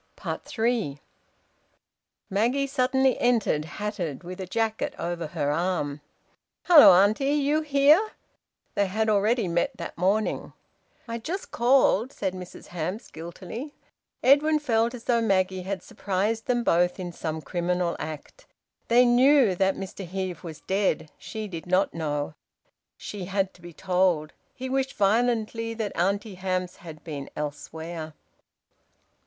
Three. 0.45 0.99
Maggie 2.27 2.65
suddenly 2.65 3.19
entered, 3.19 3.65
hatted, 3.65 4.23
with 4.23 4.41
a 4.41 4.47
jacket 4.47 4.95
over 4.97 5.27
her 5.27 5.51
arm. 5.51 6.01
"Hello, 6.63 6.91
auntie, 6.93 7.35
you 7.35 7.61
here!" 7.61 8.09
They 8.73 8.87
had 8.87 9.09
already 9.09 9.47
met 9.47 9.77
that 9.77 9.95
morning. 9.99 10.53
"I 11.07 11.19
just 11.19 11.51
called," 11.51 12.11
said 12.11 12.33
Mrs 12.33 12.65
Hamps 12.69 13.11
guiltily. 13.11 13.75
Edwin 14.23 14.57
felt 14.57 14.95
as 14.95 15.03
though 15.03 15.21
Maggie 15.21 15.61
had 15.61 15.83
surprised 15.83 16.47
them 16.47 16.63
both 16.63 16.99
in 16.99 17.11
some 17.11 17.39
criminal 17.39 17.95
act. 17.99 18.47
They 18.87 19.05
knew 19.05 19.53
that 19.53 19.75
Mr 19.75 20.03
Heve 20.03 20.43
was 20.43 20.61
dead. 20.61 21.11
She 21.19 21.47
did 21.47 21.67
not 21.67 21.93
know. 21.93 22.33
She 22.97 23.25
had 23.25 23.53
to 23.53 23.61
be 23.61 23.71
told. 23.71 24.33
He 24.55 24.67
wished 24.67 24.93
violently 24.97 25.75
that 25.75 25.95
Auntie 25.95 26.33
Hamps 26.41 26.77
had 26.77 27.03
been 27.03 27.29
elsewhere. 27.35 28.15